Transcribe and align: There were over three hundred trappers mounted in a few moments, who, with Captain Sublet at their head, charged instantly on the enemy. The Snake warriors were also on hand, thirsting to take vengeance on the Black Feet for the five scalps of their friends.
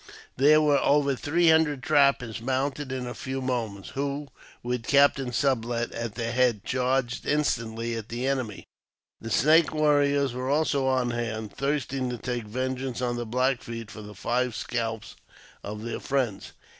There 0.35 0.59
were 0.59 0.79
over 0.79 1.15
three 1.15 1.49
hundred 1.49 1.83
trappers 1.83 2.41
mounted 2.41 2.91
in 2.91 3.05
a 3.05 3.13
few 3.13 3.39
moments, 3.39 3.89
who, 3.89 4.29
with 4.63 4.81
Captain 4.87 5.31
Sublet 5.31 5.91
at 5.91 6.15
their 6.15 6.31
head, 6.31 6.63
charged 6.65 7.27
instantly 7.27 7.95
on 7.95 8.05
the 8.09 8.25
enemy. 8.25 8.63
The 9.19 9.29
Snake 9.29 9.71
warriors 9.71 10.33
were 10.33 10.49
also 10.49 10.87
on 10.87 11.11
hand, 11.11 11.55
thirsting 11.55 12.09
to 12.09 12.17
take 12.17 12.45
vengeance 12.45 12.99
on 12.99 13.15
the 13.15 13.27
Black 13.27 13.61
Feet 13.61 13.91
for 13.91 14.01
the 14.01 14.15
five 14.15 14.55
scalps 14.55 15.15
of 15.63 15.83
their 15.83 15.99
friends. 15.99 16.53